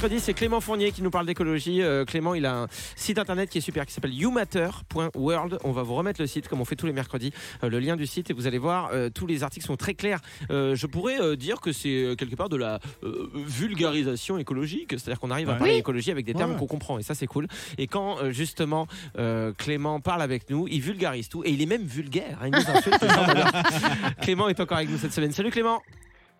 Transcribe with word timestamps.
mercredi, 0.00 0.20
c'est 0.20 0.32
Clément 0.32 0.60
Fournier 0.60 0.92
qui 0.92 1.02
nous 1.02 1.10
parle 1.10 1.26
d'écologie. 1.26 1.82
Euh, 1.82 2.04
Clément, 2.04 2.34
il 2.36 2.46
a 2.46 2.54
un 2.54 2.66
site 2.94 3.18
internet 3.18 3.50
qui 3.50 3.58
est 3.58 3.60
super, 3.60 3.84
qui 3.84 3.92
s'appelle 3.92 4.14
youmatter.world. 4.14 5.58
On 5.64 5.72
va 5.72 5.82
vous 5.82 5.96
remettre 5.96 6.20
le 6.20 6.28
site 6.28 6.46
comme 6.46 6.60
on 6.60 6.64
fait 6.64 6.76
tous 6.76 6.86
les 6.86 6.92
mercredis, 6.92 7.32
euh, 7.64 7.68
le 7.68 7.80
lien 7.80 7.96
du 7.96 8.06
site 8.06 8.30
et 8.30 8.32
vous 8.32 8.46
allez 8.46 8.58
voir, 8.58 8.90
euh, 8.92 9.10
tous 9.12 9.26
les 9.26 9.42
articles 9.42 9.66
sont 9.66 9.74
très 9.74 9.94
clairs. 9.94 10.20
Euh, 10.52 10.76
je 10.76 10.86
pourrais 10.86 11.20
euh, 11.20 11.34
dire 11.34 11.60
que 11.60 11.72
c'est 11.72 12.14
quelque 12.16 12.36
part 12.36 12.48
de 12.48 12.56
la 12.56 12.78
euh, 13.02 13.28
vulgarisation 13.34 14.38
écologique, 14.38 14.90
c'est-à-dire 14.90 15.18
qu'on 15.18 15.32
arrive 15.32 15.48
à 15.48 15.54
Ouais. 15.54 15.58
parler 15.58 15.72
Oui. 15.74 15.78
écologie 15.80 16.12
avec 16.12 16.24
des 16.24 16.34
termes 16.34 16.52
Ouais. 16.52 16.58
qu'on 16.58 16.66
comprend 16.68 17.00
et 17.00 17.02
ça 17.02 17.16
c'est 17.16 17.26
cool. 17.26 17.48
Et 17.76 17.88
quand 17.88 18.18
euh, 18.22 18.30
justement 18.30 18.86
euh, 19.18 19.52
Clément 19.58 19.98
parle 19.98 20.22
avec 20.22 20.48
nous, 20.48 20.68
il 20.68 20.80
vulgarise 20.80 21.28
tout 21.28 21.42
et 21.44 21.50
il 21.50 21.60
est 21.60 21.66
même 21.66 21.82
vulgaire. 21.82 22.38
hein, 22.40 22.46
il 22.46 22.52
nous 22.52 22.70
insulte. 22.70 23.04
Clément 24.22 24.48
est 24.48 24.60
encore 24.60 24.76
avec 24.76 24.90
nous 24.90 24.98
cette 24.98 25.12
semaine. 25.12 25.32
Salut 25.32 25.50
Clément. 25.50 25.82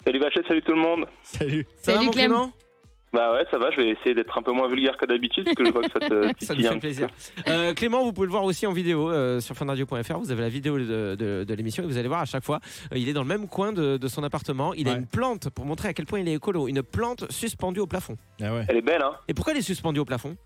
Salut 0.05 0.21
Vachette, 0.21 0.47
salut 0.47 0.63
tout 0.63 0.73
le 0.75 0.81
monde. 0.81 1.07
Salut. 1.25 1.67
Salut. 1.83 2.11
Clément? 2.11 2.53
Bah 3.13 3.33
ouais, 3.33 3.47
ça 3.51 3.57
va, 3.59 3.71
je 3.71 3.77
vais 3.79 3.89
essayer 3.89 4.15
d'être 4.15 4.37
un 4.37 4.43
peu 4.43 4.53
moins 4.53 4.69
vulgaire 4.69 4.97
que 4.99 5.07
d'habitude 5.07 5.45
parce 5.45 5.57
que 5.57 5.65
je 5.65 5.71
vois 5.71 5.83
que 5.83 5.91
ça 5.93 6.01
te 6.01 6.31
Ça 6.45 6.53
un 6.53 6.57
fait 6.57 6.63
petit 6.69 6.79
plaisir. 6.79 7.09
Euh, 7.49 7.73
Clément, 7.73 8.05
vous 8.05 8.13
pouvez 8.13 8.27
le 8.27 8.31
voir 8.33 8.45
aussi 8.45 8.67
en 8.67 8.73
vidéo 8.73 9.11
euh, 9.11 9.41
sur 9.41 9.55
fanradio.fr. 9.55 10.19
Vous 10.19 10.31
avez 10.31 10.43
la 10.43 10.49
vidéo 10.51 10.79
de, 10.79 11.17
de- 11.19 11.45
de 11.45 11.55
l'émission 11.55 11.83
et 11.85 11.87
vous 11.87 11.97
allez 11.97 12.09
voir 12.09 12.21
à 12.21 12.25
chaque 12.27 12.45
fois, 12.45 12.61
euh, 12.93 12.99
il 12.99 13.09
est 13.09 13.13
dans 13.15 13.23
le 13.23 13.29
même 13.29 13.49
coin 13.49 13.73
de, 13.73 13.97
de 13.97 14.09
son 14.09 14.23
appartement. 14.25 14.75
Il 14.75 14.89
a 14.89 14.93
une 14.93 15.07
plante 15.07 15.49
pour 15.51 15.65
montrer 15.65 15.89
à 15.89 15.95
quel 15.95 16.05
point 16.07 16.21
il 16.21 16.29
est 16.29 16.35
écolo. 16.35 16.69
Une 16.69 16.83
plante 16.83 17.31
suspendue 17.33 17.81
au 17.81 17.87
plafond. 17.87 18.17
Ah 18.43 18.53
ouais. 18.55 18.65
Elle 18.69 18.77
est 18.77 18.83
belle, 18.83 19.03
hein 19.03 19.13
Et 19.27 19.35
pourquoi 19.35 19.53
elle 19.55 19.59
est 19.61 19.63
suspendue 19.63 20.01
au 20.01 20.05
plafond? 20.05 20.37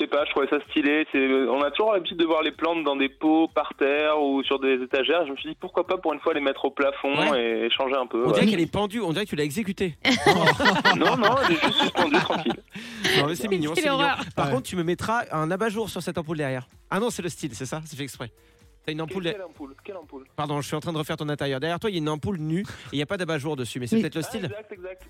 Sais 0.00 0.06
pas, 0.08 0.24
je 0.24 0.30
trouvais 0.30 0.48
ça 0.48 0.58
stylé. 0.70 1.06
C'est, 1.12 1.18
on 1.48 1.62
a 1.62 1.70
toujours 1.70 1.92
l'habitude 1.92 2.16
de 2.16 2.24
voir 2.24 2.42
les 2.42 2.50
plantes 2.52 2.82
dans 2.84 2.96
des 2.96 3.08
pots 3.08 3.48
par 3.48 3.72
terre 3.78 4.20
ou 4.20 4.42
sur 4.42 4.58
des 4.58 4.74
étagères. 4.82 5.26
Je 5.26 5.32
me 5.32 5.36
suis 5.36 5.50
dit 5.50 5.56
pourquoi 5.60 5.86
pas 5.86 5.96
pour 5.98 6.12
une 6.12 6.20
fois 6.20 6.34
les 6.34 6.40
mettre 6.40 6.64
au 6.64 6.70
plafond 6.70 7.30
Ouais. 7.30 7.66
et 7.66 7.70
changer 7.70 7.94
un 7.96 8.06
peu. 8.06 8.24
On 8.24 8.28
ouais. 8.28 8.32
dirait 8.34 8.46
qu'elle 8.46 8.60
est 8.60 8.72
pendue. 8.72 9.00
On 9.00 9.12
dirait 9.12 9.24
que 9.24 9.30
tu 9.30 9.36
l'as 9.36 9.44
exécutée. 9.44 9.96
Non, 10.96 11.16
non, 11.16 11.36
elle 11.46 11.54
est 11.56 11.60
juste 11.60 11.74
suspendue, 11.80 12.16
tranquille. 12.16 12.52
Non, 13.18 13.26
mais 13.28 13.34
c'est 13.34 13.48
mignon. 13.48 13.72
Quelle 13.74 13.84
c'est 13.84 13.90
mignon. 13.90 14.02
horreur. 14.04 14.18
Par 14.34 14.46
Ouais. 14.46 14.52
contre, 14.54 14.68
tu 14.68 14.76
me 14.76 14.82
mettras 14.82 15.22
un 15.32 15.50
abat-jour 15.50 15.88
sur 15.88 16.02
cette 16.02 16.18
ampoule 16.18 16.36
derrière. 16.38 16.66
Ah 16.90 16.98
non, 17.00 17.10
c'est 17.10 17.22
le 17.22 17.28
style, 17.28 17.54
c'est 17.54 17.66
ça 17.66 17.80
C'est 17.84 17.96
fait 17.96 18.02
exprès. 18.02 18.30
T'as 18.84 18.92
une 18.92 19.00
ampoule. 19.02 19.22
Quelle 19.24 19.42
ampoule 19.42 19.74
Quelle 19.84 19.96
ampoule 19.96 20.24
Pardon, 20.36 20.60
je 20.60 20.66
suis 20.66 20.74
en 20.76 20.80
train 20.80 20.92
de 20.92 20.98
refaire 20.98 21.16
ton 21.16 21.28
intérieur. 21.28 21.60
Derrière 21.60 21.78
toi, 21.78 21.90
il 21.90 21.94
y 21.94 21.96
a 21.96 22.00
une 22.00 22.08
ampoule 22.08 22.38
nue 22.38 22.62
et 22.62 22.94
il 22.94 22.96
n'y 22.96 23.02
a 23.02 23.06
pas 23.06 23.16
d'abat-jour 23.18 23.54
dessus. 23.56 23.78
Mais 23.78 23.86
c'est 23.86 23.96
Oui. 23.96 24.02
peut-être 24.02 24.14
le 24.16 24.22
Ah, 24.24 24.28
style. 24.28 24.44
Exact, 24.46 24.72
exact. 24.72 25.02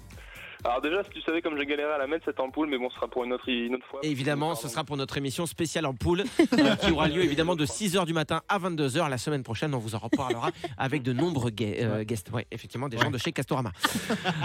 Alors 0.64 0.80
déjà, 0.80 1.02
si 1.04 1.10
tu 1.10 1.20
savais 1.22 1.42
comme 1.42 1.56
j'ai 1.58 1.66
galéré 1.66 1.92
à 1.92 1.98
la 1.98 2.06
mettre 2.06 2.24
cette 2.24 2.40
ampoule, 2.40 2.68
mais 2.68 2.78
bon, 2.78 2.90
ce 2.90 2.96
sera 2.96 3.08
pour 3.08 3.24
une 3.24 3.32
autre, 3.32 3.48
une 3.48 3.74
autre 3.74 3.86
fois. 3.86 4.00
Et 4.02 4.10
évidemment, 4.10 4.54
ce 4.54 4.68
sera 4.68 4.84
pour 4.84 4.96
notre 4.96 5.16
émission 5.16 5.46
spéciale 5.46 5.86
en 5.86 5.94
poule 5.94 6.24
euh, 6.52 6.76
qui 6.76 6.90
aura 6.90 7.08
lieu 7.08 7.22
évidemment 7.22 7.56
de 7.56 7.64
6h 7.64 8.04
du 8.06 8.12
matin 8.12 8.42
à 8.48 8.58
22h 8.58 9.08
la 9.08 9.18
semaine 9.18 9.42
prochaine. 9.42 9.74
On 9.74 9.78
vous 9.78 9.94
en 9.94 9.98
reparlera 9.98 10.50
avec 10.76 11.02
de 11.02 11.12
nombreux 11.12 11.50
euh, 11.60 12.04
guests. 12.04 12.30
Ouais, 12.30 12.46
effectivement, 12.50 12.88
des 12.88 12.98
gens 12.98 13.10
de 13.10 13.18
chez 13.18 13.32
Castorama. 13.32 13.72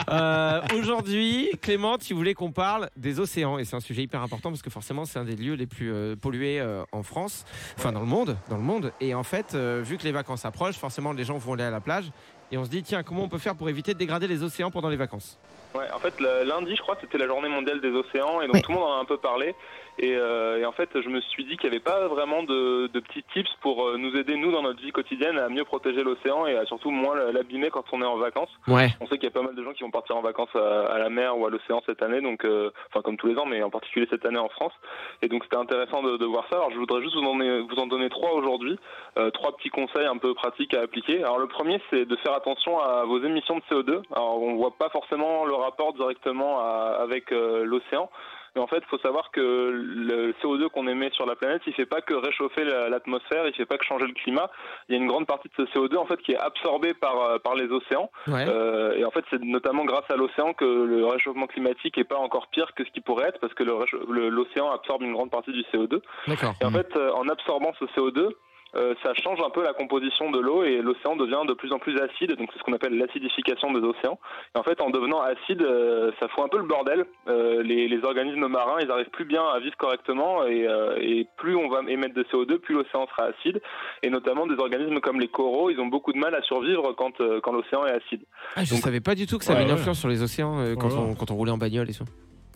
Euh, 0.09 0.61
Aujourd'hui, 0.80 1.49
Clément, 1.61 1.97
tu 1.97 2.13
voulais 2.13 2.33
qu'on 2.33 2.52
parle 2.52 2.89
des 2.95 3.19
océans 3.19 3.57
et 3.57 3.66
c'est 3.66 3.75
un 3.75 3.79
sujet 3.79 4.03
hyper 4.03 4.22
important 4.22 4.50
parce 4.50 4.61
que 4.61 4.69
forcément, 4.69 5.05
c'est 5.05 5.19
un 5.19 5.25
des 5.25 5.35
lieux 5.35 5.53
les 5.53 5.67
plus 5.67 5.91
euh, 5.91 6.16
pollués 6.16 6.59
euh, 6.59 6.83
en 6.91 7.03
France, 7.03 7.45
enfin 7.77 7.91
dans 7.91 8.00
le 8.00 8.05
monde, 8.05 8.38
dans 8.50 8.57
le 8.57 8.63
monde. 8.63 8.91
Et 9.02 9.13
en 9.13 9.23
fait, 9.23 9.55
euh, 9.55 9.81
vu 9.83 9.97
que 9.97 10.03
les 10.03 10.11
vacances 10.11 10.45
approchent, 10.45 10.77
forcément, 10.77 11.13
les 11.13 11.23
gens 11.23 11.38
vont 11.38 11.53
aller 11.53 11.63
à 11.63 11.72
la 11.72 11.81
plage. 11.81 12.11
Et 12.51 12.57
on 12.57 12.63
se 12.65 12.69
dit, 12.69 12.83
tiens, 12.83 13.03
comment 13.03 13.23
on 13.23 13.29
peut 13.29 13.38
faire 13.39 13.55
pour 13.55 13.69
éviter 13.69 13.93
de 13.93 13.99
dégrader 13.99 14.27
les 14.27 14.43
océans 14.43 14.71
pendant 14.71 14.89
les 14.89 14.97
vacances 14.97 15.38
Ouais, 15.73 15.91
en 15.93 15.99
fait, 15.99 16.17
lundi, 16.21 16.73
je 16.73 16.81
crois, 16.81 16.95
c'était 17.01 17.17
la 17.17 17.27
journée 17.27 17.49
mondiale 17.49 17.81
des 17.81 17.91
océans, 17.91 18.39
et 18.39 18.47
donc 18.47 18.61
tout 18.61 18.71
le 18.71 18.77
monde 18.77 18.88
en 18.88 18.97
a 18.97 19.01
un 19.01 19.05
peu 19.05 19.17
parlé. 19.17 19.53
Et, 19.97 20.13
euh, 20.15 20.59
et 20.59 20.66
en 20.66 20.71
fait, 20.71 20.89
je 20.93 21.09
me 21.09 21.19
suis 21.21 21.43
dit 21.45 21.57
qu'il 21.57 21.69
n'y 21.69 21.75
avait 21.75 21.83
pas 21.83 22.07
vraiment 22.07 22.43
de, 22.43 22.88
de 22.88 22.99
petits 23.01 23.23
tips 23.33 23.49
pour 23.61 23.85
euh, 23.88 23.97
nous 23.97 24.16
aider, 24.16 24.38
nous, 24.38 24.51
dans 24.53 24.61
notre 24.61 24.81
vie 24.81 24.91
quotidienne, 24.91 25.38
à 25.38 25.49
mieux 25.49 25.66
protéger 25.66 26.03
l'océan 26.03 26.47
et 26.47 26.55
à 26.55 26.66
surtout 26.66 26.91
moins 26.91 27.16
l'abîmer 27.31 27.69
quand 27.71 27.83
on 27.91 28.01
est 28.01 28.05
en 28.05 28.17
vacances. 28.17 28.49
Ouais. 28.67 28.89
On 29.01 29.07
sait 29.07 29.16
qu'il 29.17 29.25
y 29.25 29.27
a 29.27 29.31
pas 29.31 29.41
mal 29.41 29.55
de 29.55 29.63
gens 29.63 29.73
qui 29.73 29.83
vont 29.83 29.91
partir 29.91 30.16
en 30.16 30.21
vacances 30.21 30.53
à, 30.55 30.93
à 30.93 30.97
la 30.99 31.09
mer 31.09 31.38
ou 31.38 31.45
à 31.45 31.49
l'océan 31.49 31.81
cette 31.85 32.01
année, 32.01 32.22
donc, 32.22 32.45
euh, 32.45 32.72
enfin, 32.91 33.01
comme 33.01 33.17
tous 33.17 33.28
les 33.28 33.38
ans, 33.38 33.45
mais 33.45 33.61
en 33.63 33.69
particulier 33.69 34.07
cette 34.09 34.25
année 34.25 34.38
en 34.39 34.50
France. 34.50 34.73
Et 35.22 35.28
donc, 35.28 35.44
c'était 35.44 35.57
intéressant 35.57 36.03
de, 36.03 36.16
de 36.17 36.25
voir 36.25 36.45
ça. 36.50 36.55
Alors, 36.57 36.72
je 36.72 36.78
voudrais 36.78 37.01
juste 37.01 37.16
vous 37.16 37.23
en, 37.23 37.35
vous 37.38 37.79
en 37.81 37.88
donner 37.88 38.09
trois 38.09 38.31
aujourd'hui, 38.34 38.78
euh, 39.17 39.29
trois 39.31 39.55
petits 39.57 39.69
conseils 39.69 40.05
un 40.07 40.17
peu 40.17 40.34
pratiques 40.34 40.73
à 40.73 40.81
appliquer. 40.81 41.19
Alors, 41.23 41.39
le 41.39 41.47
premier, 41.47 41.81
c'est 41.89 42.05
de 42.05 42.16
faire 42.17 42.34
attention 42.35 42.79
à 42.79 43.03
vos 43.06 43.22
émissions 43.23 43.57
de 43.57 43.63
CO2. 43.69 44.01
Alors, 44.16 44.41
on 44.41 44.56
voit 44.56 44.75
pas 44.78 44.90
forcément 44.90 45.46
le 45.46 45.53
rapport 45.56 45.94
directement 45.94 46.59
à- 46.59 46.97
avec 47.01 47.31
euh, 47.31 47.63
l'océan. 47.66 48.09
Mais 48.56 48.62
en 48.62 48.68
fait, 48.68 48.78
il 48.78 48.85
faut 48.88 48.97
savoir 49.00 49.31
que 49.31 49.41
le 49.41 50.34
CO2 50.41 50.69
qu'on 50.69 50.88
émet 50.88 51.09
sur 51.12 51.25
la 51.25 51.35
planète, 51.35 51.62
il 51.68 51.73
fait 51.73 51.85
pas 51.85 52.00
que 52.00 52.13
réchauffer 52.13 52.63
la- 52.63 52.88
l'atmosphère, 52.88 53.46
il 53.47 53.53
fait 53.53 53.66
pas 53.66 53.78
que 53.78 53.84
changer 53.84 54.07
le 54.07 54.13
climat. 54.13 54.50
Il 54.88 54.96
y 54.96 54.97
a 54.97 55.01
une 55.01 55.07
grande 55.09 55.28
partie 55.28 55.50
de 55.50 55.53
ce 55.57 55.69
CO2 55.73 55.97
en 55.97 56.06
fait 56.06 56.16
qui 56.22 56.31
est 56.31 56.38
absorbé 56.38 56.94
par 56.94 57.19
euh, 57.22 57.38
par 57.38 57.56
les 57.56 57.68
océans. 57.69 58.09
Ouais. 58.28 58.46
Euh, 58.47 58.94
et 58.96 59.03
en 59.03 59.12
fait, 59.12 59.25
c'est 59.29 59.41
notamment 59.44 59.84
grâce 59.84 60.09
à 60.09 60.16
l'océan 60.16 60.53
que 60.53 60.63
le 60.63 61.06
réchauffement 61.06 61.47
climatique 61.47 61.97
est 61.97 62.06
pas 62.06 62.16
encore 62.17 62.47
pire 62.47 62.73
que 62.75 62.85
ce 62.85 62.91
qui 62.91 63.02
pourrait 63.02 63.28
être, 63.28 63.40
parce 63.41 63.53
que 63.53 63.63
l'océan 63.63 64.72
absorbe 64.72 65.02
une 65.02 65.12
grande 65.13 65.31
partie 65.31 65.52
du 65.52 65.63
CO2. 65.73 66.02
D'accord. 66.28 66.53
Et 66.62 66.66
en 66.66 66.72
fait, 66.72 66.96
en 67.13 67.28
absorbant 67.28 67.73
ce 67.79 67.85
CO2, 67.88 68.19
euh, 68.19 68.29
ça 69.03 69.13
change 69.16 69.40
un 69.46 69.50
peu 69.50 69.63
la 69.63 69.74
composition 69.74 70.31
de 70.31 70.40
l'eau 70.40 70.63
et 70.63 70.81
l'océan 70.81 71.16
devient 71.16 71.41
de 71.47 71.53
plus 71.53 71.72
en 71.72 71.80
plus 71.80 71.97
acide, 72.00 72.36
donc 72.36 72.50
c'est 72.52 72.59
ce 72.59 72.63
qu'on 72.63 72.74
appelle 72.74 72.97
l'acidification 72.97 73.72
des 73.74 73.80
océans. 73.86 74.19
Et 74.56 74.59
en 74.59 74.63
fait, 74.63 74.81
en 74.81 74.90
devenant 74.90 75.22
acide, 75.22 75.62
euh, 75.62 76.12
ça 76.19 76.28
fout 76.30 76.44
un 76.44 76.47
peu 76.50 76.58
le 76.58 76.66
bordel. 76.66 77.06
Euh, 77.28 77.64
les, 77.64 77.88
les 77.88 78.03
organismes 78.03 78.47
marins, 78.47 78.78
ils 78.81 78.91
arrivent 78.91 79.09
plus 79.09 79.25
bien 79.25 79.44
à 79.44 79.59
vivre 79.59 79.75
correctement 79.78 80.46
et, 80.46 80.68
euh, 80.68 80.97
et 81.00 81.28
plus 81.38 81.56
on 81.56 81.68
va 81.69 81.81
émettre 81.88 82.14
de 82.16 82.24
CO2, 82.24 82.58
plus 82.59 82.75
l'océan 82.75 83.08
sera 83.08 83.30
acide. 83.30 83.62
Et 84.03 84.09
notamment 84.09 84.46
des 84.47 84.56
organismes 84.59 85.00
comme 85.00 85.19
les 85.19 85.28
coraux, 85.28 85.69
ils 85.69 85.80
ont 85.80 85.88
beaucoup 85.88 86.14
de 86.14 86.18
mal 86.19 86.35
à 86.35 86.41
survivre 86.41 86.94
quand, 86.94 87.19
euh, 87.22 87.40
quand 87.41 87.52
l'océan 87.53 87.85
est 87.85 87.91
acide. 87.91 88.22
Ah, 88.56 88.64
je 88.64 88.72
Donc- 88.74 88.80
savais 88.84 89.02
pas 89.02 89.16
du 89.16 89.25
tout 89.28 89.38
que 89.38 89.46
ça 89.46 89.52
Ouais, 89.53 89.58
avait 89.59 89.66
une 89.66 89.74
ouais. 89.74 89.80
influence 89.80 90.00
sur 90.00 90.09
les 90.09 90.22
océans 90.22 90.59
euh, 90.59 90.75
quand, 90.75 90.88
Ouais. 90.90 90.97
on, 90.97 91.16
quand 91.16 91.31
on 91.31 91.35
roulait 91.35 91.52
en 91.52 91.58
bagnole 91.58 91.90
et 91.90 91.94
tout. 91.94 92.06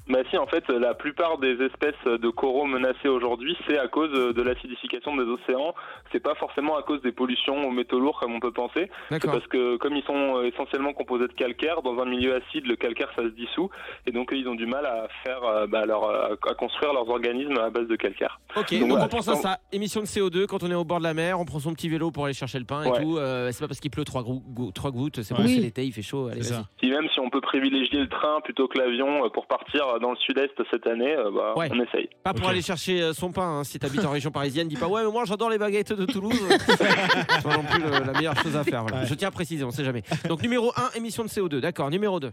Bah 0.09 0.19
si, 0.31 0.37
en 0.39 0.47
fait, 0.47 0.67
la 0.69 0.95
plupart 0.95 1.37
des 1.37 1.53
espèces 1.63 2.03
de 2.05 2.29
coraux 2.29 2.65
menacées 2.65 3.07
aujourd'hui, 3.07 3.55
c'est 3.67 3.77
à 3.77 3.87
cause 3.87 4.11
de 4.11 4.41
l'acidification 4.41 5.15
des 5.15 5.23
océans. 5.23 5.75
C'est 6.11 6.19
pas 6.19 6.33
forcément 6.35 6.75
à 6.77 6.81
cause 6.81 6.99
des 7.03 7.11
pollutions 7.11 7.67
aux 7.67 7.71
métaux 7.71 7.99
lourds 7.99 8.19
comme 8.19 8.33
on 8.33 8.39
peut 8.39 8.51
penser. 8.51 8.89
C'est 9.09 9.15
D'accord. 9.15 9.33
parce 9.33 9.45
que 9.47 9.77
comme 9.77 9.95
ils 9.95 10.03
sont 10.05 10.37
euh, 10.37 10.47
essentiellement 10.51 10.93
composés 10.93 11.27
de 11.27 11.33
calcaire, 11.33 11.83
dans 11.83 11.99
un 11.99 12.05
milieu 12.05 12.33
acide, 12.35 12.65
le 12.65 12.75
calcaire 12.75 13.09
ça 13.15 13.21
se 13.21 13.27
dissout, 13.29 13.69
et 14.07 14.11
donc 14.11 14.33
eux, 14.33 14.37
ils 14.37 14.47
ont 14.47 14.55
du 14.55 14.65
mal 14.65 14.83
à 14.87 15.07
faire, 15.23 15.43
euh, 15.43 15.67
bah, 15.67 15.85
leur, 15.85 16.03
euh, 16.05 16.35
à 16.49 16.53
construire 16.55 16.91
leurs 16.93 17.07
organismes 17.07 17.59
à 17.59 17.69
base 17.69 17.87
de 17.87 17.95
calcaire. 17.95 18.39
Ok, 18.55 18.71
Donc 18.71 18.79
donc, 18.79 18.89
voilà, 18.89 19.05
on 19.05 19.09
pense 19.09 19.27
à 19.27 19.35
ça. 19.35 19.57
Émission 19.71 20.01
de 20.01 20.07
CO2 20.07 20.47
quand 20.47 20.63
on 20.63 20.71
est 20.71 20.75
au 20.75 20.85
bord 20.85 20.97
de 20.97 21.03
la 21.03 21.13
mer, 21.13 21.39
on 21.39 21.45
prend 21.45 21.59
son 21.59 21.73
petit 21.73 21.87
vélo 21.87 22.09
pour 22.09 22.25
aller 22.25 22.33
chercher 22.33 22.57
le 22.57 22.65
pain 22.65 22.81
et 22.83 22.89
Ouais. 22.89 23.03
tout. 23.03 23.17
euh, 23.17 23.51
c'est 23.51 23.59
pas 23.63 23.67
parce 23.67 23.79
qu'il 23.79 23.91
pleut 23.91 24.05
trois, 24.05 24.23
gouttes, 24.23 25.21
c'est 25.21 25.35
bon, 25.35 25.41
Ouais. 25.43 25.47
c'est 25.49 25.61
l'été, 25.61 25.85
il 25.85 25.93
fait 25.93 26.01
chaud. 26.01 26.29
Allez, 26.31 26.41
ça. 26.41 26.63
Puis 26.79 26.89
même 26.89 27.07
si 27.13 27.19
on 27.19 27.29
peut 27.29 27.41
privilégier 27.41 27.99
le 27.99 28.09
train 28.09 28.41
plutôt 28.41 28.67
que 28.67 28.79
l'avion 28.79 29.29
pour 29.29 29.45
partir 29.45 29.98
dans 29.99 30.11
le 30.11 30.17
sud-est 30.17 30.53
cette 30.71 30.87
année, 30.87 31.15
euh, 31.15 31.31
bah, 31.31 31.53
Ouais. 31.55 31.69
on 31.71 31.79
essaye. 31.81 32.09
Pas 32.23 32.33
pour 32.33 32.47
aller 32.49 32.61
chercher 32.61 33.01
euh, 33.01 33.13
son 33.13 33.31
pain. 33.31 33.59
hein. 33.59 33.63
Si 33.63 33.77
t'habites 33.79 34.05
en 34.05 34.11
région 34.11 34.31
parisienne, 34.31 34.67
dis 34.67 34.75
pas 34.75 34.87
ouais, 34.87 35.03
mais 35.03 35.11
moi 35.11 35.23
j'adore 35.25 35.49
les 35.49 35.57
baguettes 35.57 35.93
de 35.93 36.05
Toulouse. 36.05 36.33
c'est 36.67 37.43
pas 37.43 37.57
non 37.57 37.63
plus 37.63 37.81
le- 37.81 38.05
la 38.05 38.13
meilleure 38.13 38.35
chose 38.41 38.55
à 38.55 38.63
faire. 38.63 38.81
voilà. 38.83 39.01
Ouais. 39.01 39.05
Je 39.07 39.13
tiens 39.15 39.27
à 39.27 39.31
préciser, 39.31 39.63
on 39.63 39.71
sait 39.71 39.83
jamais. 39.83 40.03
Donc 40.27 40.41
numéro 40.41 40.71
1, 40.75 40.97
émission 40.97 41.23
de 41.23 41.29
CO2. 41.29 41.59
D'accord. 41.59 41.89
Numéro 41.89 42.19
2. 42.19 42.31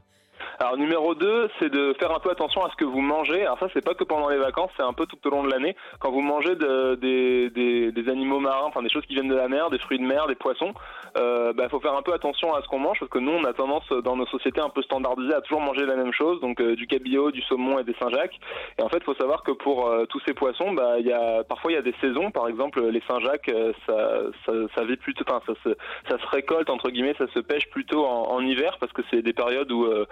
Alors 0.59 0.77
numéro 0.79 1.15
2, 1.15 1.51
c'est 1.59 1.69
de 1.71 1.95
faire 1.99 2.13
un 2.15 2.19
peu 2.19 2.31
attention 2.31 2.65
à 2.65 2.71
ce 2.71 2.77
que 2.77 2.85
vous 2.85 3.01
mangez. 3.01 3.43
Alors 3.43 3.59
ça, 3.59 3.67
c'est 3.75 3.85
pas 3.85 3.95
que 3.95 4.05
pendant 4.05 4.29
les 4.31 4.39
vacances, 4.39 4.71
c'est 4.77 4.83
un 4.83 4.93
peu 4.95 5.05
tout 5.07 5.19
au 5.27 5.31
long 5.31 5.43
de 5.45 5.51
l'année. 5.51 5.77
Quand 6.01 6.11
vous 6.11 6.23
mangez 6.23 6.55
de- 6.57 6.95
des, 6.95 7.51
des- 7.51 7.93
des 7.93 8.09
animaux 8.11 8.41
marins, 8.41 8.65
enfin 8.67 8.83
des 8.83 8.89
choses 8.89 9.05
qui 9.07 9.15
viennent 9.15 9.29
de 9.29 9.35
la 9.35 9.49
mer, 9.49 9.69
des 9.71 9.79
fruits 9.79 9.99
de 9.99 10.05
mer, 10.05 10.27
des 10.29 10.35
poissons, 10.35 10.73
euh, 11.19 11.53
bah, 11.53 11.69
faut 11.69 11.81
faire 11.81 11.95
un 11.95 12.03
peu 12.03 12.15
attention 12.15 12.55
à 12.55 12.63
ce 12.63 12.69
qu'on 12.69 12.79
mange 12.79 12.99
parce 12.99 13.11
que 13.11 13.19
nous, 13.19 13.33
on 13.33 13.45
a 13.45 13.53
tendance 13.53 13.87
dans 14.05 14.17
nos 14.17 14.27
sociétés 14.27 14.61
un 14.61 14.71
peu 14.71 14.83
standardisées 14.83 15.35
à 15.35 15.41
toujours 15.43 15.61
manger 15.61 15.85
la 15.85 15.95
même 15.97 16.13
chose, 16.13 16.41
donc 16.41 16.61
euh, 16.61 16.75
du 16.75 16.87
cabillaud, 16.87 17.31
du 17.33 17.43
saumon 17.43 17.79
et 17.79 17.85
des 17.85 17.95
Saint-Jacques. 18.01 18.39
Et 18.79 18.83
en 18.83 18.89
fait, 18.89 19.03
faut 19.05 19.15
savoir 19.15 19.43
que 19.43 19.53
pour 19.53 19.87
euh, 19.89 20.07
tous 20.07 20.21
ces 20.27 20.33
poissons, 20.35 20.73
bah, 20.73 20.99
il 20.99 21.07
y 21.07 21.13
a 21.13 21.45
parfois 21.45 21.71
il 21.73 21.75
y 21.75 21.79
a 21.79 21.83
des 21.83 21.95
saisons. 22.01 22.31
Par 22.31 22.49
exemple, 22.49 22.83
les 22.83 23.03
Saint-Jacques, 23.07 23.51
euh, 23.51 23.73
ça, 23.87 24.21
ça, 24.47 24.53
ça 24.75 24.85
vit 24.85 24.97
plutôt, 24.97 25.25
enfin 25.29 25.41
ça 25.47 25.53
se, 25.65 25.77
ça 26.11 26.19
se 26.19 26.27
récolte 26.29 26.71
entre 26.71 26.91
guillemets, 26.91 27.15
ça 27.19 27.27
se 27.35 27.41
pêche 27.41 27.69
plutôt 27.71 28.07
en, 28.07 28.31
en 28.33 28.41
hiver 28.41 28.77
parce 28.81 28.93
que 28.93 29.03
c'est 29.11 29.21
des 29.23 29.33
périodes 29.35 29.71
où 29.71 29.85
euh, 29.85 30.07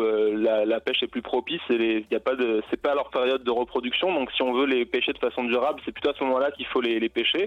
euh, 0.00 0.34
la, 0.46 0.56
la 0.64 0.80
pêche 0.80 1.02
est 1.02 1.12
plus 1.16 1.22
propice 1.32 1.64
et 1.70 1.78
les, 1.84 1.94
y 2.10 2.18
a 2.22 2.24
pas 2.28 2.36
de, 2.42 2.62
c'est 2.68 2.80
pas 2.86 2.94
leur 2.94 3.08
période 3.10 3.42
de 3.42 3.54
reproduction. 3.62 4.08
Donc 4.16 4.30
si 4.36 4.42
on 4.42 4.52
veut 4.58 4.66
les 4.66 4.84
pêcher 4.94 5.12
de 5.12 5.22
façon 5.26 5.42
durable, 5.44 5.80
c'est 5.84 5.94
plutôt 5.96 6.10
à 6.10 6.14
ce 6.18 6.22
moment-là 6.24 6.48
qu'il 6.52 6.66
faut 6.66 6.82
les, 6.88 7.00
les 7.04 7.08
pêcher. 7.18 7.44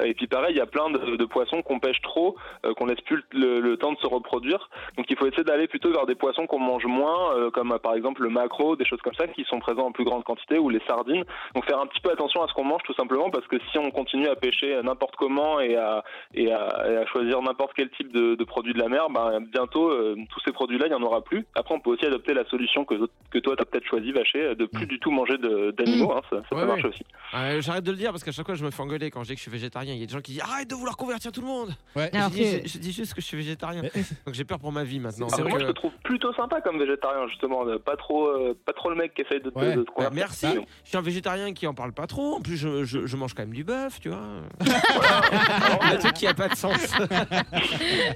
Euh, 0.00 0.10
Et 0.10 0.14
puis 0.14 0.26
pareil, 0.26 0.52
il 0.56 0.58
y 0.58 0.66
a 0.68 0.70
plein 0.76 0.88
de, 0.90 1.16
de 1.22 1.26
poissons 1.34 1.60
qu'on 1.66 1.78
pêche 1.78 2.00
trop, 2.02 2.36
euh, 2.64 2.74
qu'on 2.74 2.86
laisse 2.86 3.00
plus 3.02 3.22
le, 3.32 3.60
le 3.60 3.76
temps 3.76 3.92
de 3.92 3.98
se 3.98 4.06
reproduire. 4.16 4.62
Donc 4.96 5.06
il 5.10 5.16
faut 5.16 5.26
essayer 5.26 5.44
d'aller 5.44 5.68
plutôt 5.68 5.90
vers 5.90 6.06
des 6.06 6.14
poissons 6.24 6.46
qu'on 6.46 6.58
mange 6.72 6.86
moins, 6.86 7.36
euh, 7.36 7.50
comme 7.50 7.72
euh, 7.72 7.78
par 7.78 7.94
exemple 7.94 8.22
le 8.22 8.30
maquereau, 8.30 8.76
des 8.76 8.86
choses 8.90 9.02
comme 9.02 9.14
ça 9.14 9.26
qui 9.28 9.44
sont 9.44 9.60
présents 9.60 9.86
en 9.86 9.92
plus 9.92 10.04
grande 10.04 10.24
quantité, 10.24 10.58
ou 10.58 10.70
les 10.70 10.82
sardines. 10.86 11.24
Donc 11.54 11.64
faire 11.66 11.80
un 11.80 11.86
petit 11.86 12.00
peu 12.00 12.10
attention 12.10 12.42
à 12.42 12.48
ce 12.48 12.54
qu'on 12.54 12.64
mange 12.64 12.82
tout 12.84 12.94
simplement 12.94 13.30
parce 13.30 13.46
que 13.46 13.56
si 13.70 13.78
on 13.78 13.90
continue 13.90 14.28
à 14.28 14.36
pêcher 14.36 14.80
n'importe 14.82 15.16
comment 15.16 15.60
et 15.60 15.76
à, 15.76 16.02
et 16.34 16.52
à, 16.52 16.90
et 16.90 16.96
à 16.96 17.06
choisir 17.06 17.42
n'importe 17.42 17.72
quel 17.76 17.90
type 17.90 18.12
de, 18.12 18.34
de 18.34 18.44
produit 18.44 18.72
de 18.72 18.78
la 18.78 18.88
mer, 18.88 19.08
ben, 19.10 19.40
bientôt 19.40 19.90
euh, 19.90 20.16
tous 20.30 20.40
ces 20.44 20.52
produits-là, 20.52 20.86
il 20.86 20.90
n'y 20.90 21.00
en 21.02 21.02
aura 21.02 21.22
plus. 21.22 21.46
Après, 21.54 21.74
on 21.74 21.80
peut 21.84 21.90
aussi 21.90 22.06
adopter 22.06 22.34
la 22.34 22.44
solution 22.46 22.84
que, 22.84 22.94
que 23.30 23.38
toi, 23.38 23.54
tu 23.56 23.62
as 23.62 23.66
peut-être 23.66 23.86
choisi, 23.86 24.10
Vaché, 24.12 24.54
de 24.54 24.66
plus 24.66 24.86
du 24.86 24.98
tout 24.98 25.10
manger 25.10 25.36
d'animaux. 25.38 26.12
hein, 26.16 26.22
ça 26.30 26.36
ça 26.48 26.56
Ouais, 26.56 26.64
ouais. 26.64 26.84
aussi. 26.86 27.04
Euh, 27.34 27.60
J'arrête 27.60 27.84
de 27.84 27.90
le 27.90 27.96
dire 27.96 28.10
parce 28.10 28.24
qu'à 28.24 28.32
chaque 28.32 28.46
fois 28.46 28.54
je 28.54 28.64
me 28.64 28.70
fais 28.70 28.82
engueuler 28.82 29.10
quand 29.10 29.22
je 29.22 29.28
dis 29.28 29.34
que 29.34 29.38
je 29.38 29.42
suis 29.42 29.50
végétarien. 29.50 29.94
Il 29.94 30.00
y 30.00 30.02
a 30.02 30.06
des 30.06 30.12
gens 30.12 30.20
qui 30.20 30.32
disent 30.32 30.42
arrête 30.42 30.68
de 30.70 30.74
vouloir 30.74 30.96
convertir 30.96 31.30
tout 31.32 31.40
le 31.40 31.46
monde. 31.46 31.70
Ouais. 31.96 32.10
Je, 32.12 32.28
dis, 32.30 32.38
que- 32.42 32.68
je- 32.68 32.72
je 32.74 32.78
dis 32.78 32.92
juste 32.92 33.14
que 33.14 33.20
je 33.20 33.26
suis 33.26 33.36
végétarien. 33.36 33.82
Donc 34.26 34.34
j'ai 34.34 34.44
peur 34.44 34.58
pour 34.58 34.72
ma 34.72 34.84
vie 34.84 34.98
maintenant. 35.00 35.26
Ah, 35.32 35.42
moi, 35.42 35.58
je 35.58 35.64
euh, 35.64 35.68
te 35.68 35.72
trouve 35.72 35.92
plutôt 36.04 36.32
sympa 36.34 36.60
comme 36.60 36.78
végétarien, 36.78 37.26
justement. 37.28 37.64
de 37.64 37.76
Pas 37.76 37.96
trop, 37.96 38.26
euh, 38.28 38.56
pas 38.64 38.72
trop 38.72 38.90
le 38.90 38.96
mec 38.96 39.14
qui 39.14 39.22
essaye 39.22 39.40
de 39.40 39.50
te, 39.50 39.58
Ouais. 39.58 39.76
de 39.76 39.82
te 39.82 39.86
bah, 39.86 39.92
convertir. 39.94 40.14
merci. 40.16 40.46
Sinon. 40.48 40.66
Je 40.84 40.88
suis 40.88 40.98
un 40.98 41.02
végétarien 41.02 41.52
qui 41.52 41.66
en 41.66 41.74
parle 41.74 41.92
pas 41.92 42.06
trop. 42.06 42.36
En 42.36 42.40
plus, 42.40 42.56
je, 42.56 42.84
je- 42.84 43.06
je 43.06 43.16
mange 43.16 43.34
quand 43.34 43.42
même 43.42 43.52
du 43.54 43.64
bœuf, 43.64 44.00
tu 44.00 44.08
vois. 44.08 44.20
un 45.80 45.96
truc 45.96 46.14
qui 46.14 46.26
a 46.26 46.34
pas 46.34 46.48
de 46.48 46.54
sens. 46.56 46.94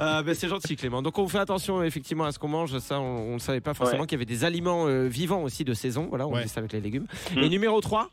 Euh, 0.01 0.23
c'est 0.35 0.49
gentil, 0.49 0.77
Clément. 0.77 1.03
Donc, 1.03 1.19
on 1.19 1.29
fait 1.29 1.39
attention 1.39 1.83
effectivement 1.83 2.25
à 2.25 2.33
ce 2.33 2.39
qu'on 2.39 2.49
mange. 2.49 2.77
Ça, 2.79 3.01
on 3.01 3.35
ne 3.35 3.39
savait 3.39 3.58
pas 3.61 3.75
forcément 3.75 4.03
Ouais. 4.03 4.07
qu'il 4.07 4.17
y 4.17 4.19
avait 4.19 4.25
des 4.27 4.45
aliments 4.45 4.87
euh, 4.87 5.07
vivants 5.09 5.43
aussi 5.43 5.65
de 5.65 5.75
saison. 5.75 6.07
Voilà, 6.09 6.27
on 6.27 6.33
Ouais. 6.35 6.43
dit 6.43 6.49
ça 6.49 6.61
avec 6.61 6.73
les 6.73 6.81
légumes. 6.81 7.07
Mm. 7.35 7.39
Et 7.39 7.49
numéro 7.49 7.81
3 7.81 8.11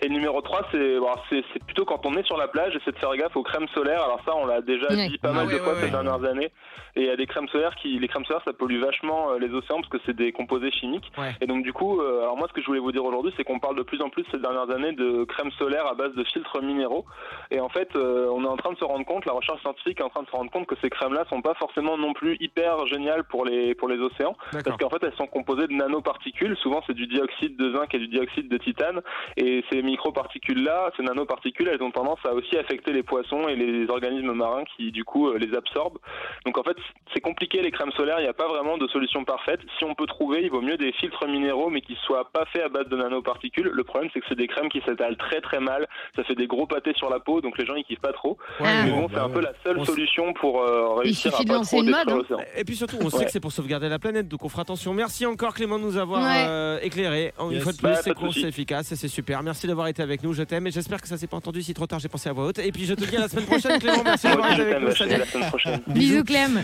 Et 0.00 0.08
numéro 0.08 0.40
3, 0.40 0.68
c'est 0.72 0.98
bon, 0.98 1.08
c'est 1.28 1.64
plutôt 1.64 1.84
quand 1.84 2.04
on 2.06 2.14
est 2.14 2.26
sur 2.26 2.36
la 2.36 2.48
plage, 2.48 2.78
c'est 2.84 2.92
de 2.92 2.98
faire 2.98 3.14
gaffe 3.16 3.36
aux 3.36 3.42
crèmes 3.42 3.68
solaires. 3.74 4.02
Alors 4.02 4.20
ça, 4.24 4.34
on 4.36 4.46
l'a 4.46 4.60
déjà 4.60 4.88
dit 4.88 5.18
pas 5.18 5.30
Ah 5.30 5.34
mal 5.34 5.46
ouais, 5.46 5.54
de 5.54 5.58
fois 5.58 5.74
ces 5.80 5.90
dernières 5.90 6.24
années. 6.24 6.50
Et 6.96 7.02
il 7.02 7.06
y 7.06 7.10
a 7.10 7.16
des 7.16 7.26
crèmes 7.26 7.48
solaires 7.48 7.74
qui, 7.76 7.98
les 7.98 8.08
crèmes 8.08 8.24
solaires, 8.24 8.42
ça 8.44 8.52
pollue 8.52 8.80
vachement 8.80 9.30
euh, 9.30 9.38
les 9.38 9.50
océans 9.50 9.76
parce 9.76 9.88
que 9.88 9.98
c'est 10.04 10.16
des 10.16 10.32
composés 10.32 10.72
chimiques. 10.72 11.12
Ouais. 11.16 11.34
Et 11.40 11.46
donc 11.46 11.62
du 11.62 11.72
coup, 11.72 12.00
euh, 12.00 12.22
alors 12.22 12.36
moi, 12.36 12.48
ce 12.48 12.52
que 12.52 12.60
je 12.60 12.66
voulais 12.66 12.80
vous 12.80 12.92
dire 12.92 13.04
aujourd'hui, 13.04 13.32
c'est 13.36 13.44
qu'on 13.44 13.60
parle 13.60 13.76
de 13.76 13.82
plus 13.82 14.00
en 14.02 14.08
plus 14.08 14.24
ces 14.30 14.38
dernières 14.38 14.70
années 14.70 14.92
de 14.92 15.24
crèmes 15.24 15.52
solaires 15.58 15.86
à 15.86 15.94
base 15.94 16.12
de 16.14 16.24
filtres 16.24 16.60
minéraux. 16.62 17.04
Et 17.50 17.60
en 17.60 17.68
fait, 17.68 17.94
euh, 17.94 18.28
on 18.32 18.44
est 18.44 18.48
en 18.48 18.56
train 18.56 18.72
de 18.72 18.78
se 18.78 18.84
rendre 18.84 19.04
compte, 19.04 19.26
la 19.26 19.32
recherche 19.32 19.60
scientifique 19.60 20.00
est 20.00 20.04
en 20.04 20.08
train 20.08 20.22
de 20.22 20.28
se 20.28 20.32
rendre 20.32 20.50
compte 20.50 20.66
que 20.66 20.74
ces 20.82 20.90
crèmes-là 20.90 21.24
sont 21.28 21.42
pas 21.42 21.54
forcément 21.54 21.96
non 21.96 22.14
plus 22.14 22.36
hyper 22.40 22.86
géniales 22.86 23.24
pour 23.24 23.44
les 23.44 23.74
pour 23.74 23.88
les 23.88 23.98
océans. 23.98 24.36
Parce 24.52 24.76
qu'en 24.76 24.90
fait, 24.90 25.02
elles 25.02 25.16
sont 25.16 25.26
composées 25.26 25.66
de 25.66 25.74
nanoparticules. 25.74 26.56
Souvent, 26.56 26.82
c'est 26.86 26.94
du 26.94 27.06
dioxyde 27.06 27.56
de 27.56 27.76
zinc 27.76 27.94
et 27.94 27.98
du 27.98 28.08
dioxyde 28.08 28.48
de 28.48 28.58
titane. 28.58 29.02
Et 29.36 29.57
ces 29.70 29.82
microparticules-là, 29.82 30.90
ces 30.96 31.02
nanoparticules, 31.02 31.68
elles 31.72 31.82
ont 31.82 31.90
tendance 31.90 32.18
à 32.24 32.34
aussi 32.34 32.56
affecter 32.56 32.92
les 32.92 33.02
poissons 33.02 33.48
et 33.48 33.56
les 33.56 33.88
organismes 33.90 34.32
marins 34.32 34.64
qui, 34.76 34.90
du 34.92 35.04
coup, 35.04 35.28
euh, 35.28 35.38
les 35.38 35.54
absorbent. 35.56 35.98
Donc, 36.44 36.58
en 36.58 36.62
fait, 36.62 36.76
c'est 37.14 37.20
compliqué 37.20 37.62
les 37.62 37.70
crèmes 37.70 37.92
solaires. 37.92 38.16
Il 38.20 38.22
n'y 38.24 38.28
a 38.28 38.32
pas 38.34 38.48
vraiment 38.48 38.78
de 38.78 38.86
solution 38.88 39.24
parfaite. 39.24 39.60
Si 39.78 39.84
on 39.84 39.94
peut 39.94 40.06
trouver, 40.06 40.40
il 40.42 40.50
vaut 40.50 40.60
mieux 40.60 40.76
des 40.76 40.92
filtres 40.92 41.26
minéraux, 41.26 41.70
mais 41.70 41.80
qui 41.80 41.96
soient 42.06 42.30
pas 42.32 42.44
faits 42.52 42.62
à 42.62 42.68
base 42.68 42.88
de 42.88 42.96
nanoparticules. 42.96 43.70
Le 43.72 43.84
problème, 43.84 44.10
c'est 44.12 44.20
que 44.20 44.26
c'est 44.28 44.38
des 44.38 44.48
crèmes 44.48 44.68
qui 44.68 44.80
s'étalent 44.86 45.16
très 45.16 45.40
très 45.40 45.60
mal. 45.60 45.86
Ça 46.16 46.24
fait 46.24 46.34
des 46.34 46.46
gros 46.46 46.66
pâtés 46.66 46.92
sur 46.96 47.10
la 47.10 47.20
peau, 47.20 47.40
donc 47.40 47.58
les 47.58 47.66
gens 47.66 47.74
ils 47.74 47.84
kiffent 47.84 48.00
pas 48.00 48.12
trop. 48.12 48.38
Ouais. 48.60 48.84
Mais 48.84 48.90
bon, 48.90 49.02
Bah 49.02 49.08
c'est 49.14 49.18
un 49.20 49.26
ouais. 49.28 49.32
peu 49.34 49.40
la 49.40 49.52
seule 49.64 49.84
solution 49.86 50.32
pour 50.34 50.62
euh, 50.62 50.94
réussir 50.94 51.34
à 51.34 51.38
pas 51.44 51.60
trop 51.60 51.80
hein. 51.80 52.04
l'océan. 52.06 52.38
Et 52.56 52.64
puis 52.64 52.76
surtout, 52.76 52.96
on 53.02 53.10
sait 53.10 53.24
que 53.24 53.30
c'est 53.30 53.40
pour 53.40 53.52
sauvegarder 53.52 53.88
la 53.88 53.98
planète, 53.98 54.28
donc 54.28 54.44
on 54.44 54.48
fera 54.48 54.62
attention. 54.62 54.92
Merci 54.94 55.26
encore 55.26 55.54
Clément 55.54 55.78
de 55.78 55.84
nous 55.84 55.96
avoir 55.96 56.22
Ouais. 56.22 56.44
euh, 56.48 56.78
éclairé. 56.82 57.32
Une 57.40 57.52
Yes. 57.52 57.62
fois 57.62 57.72
de 57.72 57.78
plus, 57.78 57.82
Bah, 57.84 57.94
c'est 57.96 58.16
souci. 58.18 58.40
c'est 58.42 58.48
efficace 58.48 58.92
et 58.92 58.96
c'est 58.96 59.08
super. 59.08 59.42
Merci 59.48 59.66
d'avoir 59.66 59.86
été 59.86 60.02
avec 60.02 60.22
nous. 60.22 60.34
Je 60.34 60.42
t'aime 60.42 60.66
et 60.66 60.70
j'espère 60.70 61.00
que 61.00 61.08
ça 61.08 61.16
s'est 61.16 61.26
pas 61.26 61.38
entendu. 61.38 61.62
Si 61.62 61.72
trop 61.72 61.86
tard, 61.86 61.98
j'ai 62.00 62.10
pensé 62.10 62.28
à 62.28 62.34
voix 62.34 62.48
haute. 62.48 62.58
Et 62.58 62.70
puis 62.70 62.84
je 62.84 62.92
te 62.92 63.02
dis 63.02 63.16
à 63.16 63.20
la 63.20 63.28
semaine 63.30 63.46
prochaine, 63.46 63.78
Clément. 63.78 64.02
Merci 64.04 64.26
d'avoir 64.28 64.52
été 64.52 64.60
avec 64.60 64.82
nous. 64.82 65.94
Bisous 65.94 66.22
Clem. 66.22 66.62